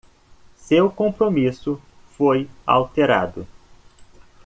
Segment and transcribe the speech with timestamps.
[0.57, 1.79] Seu compromisso
[2.17, 3.45] foi alterado.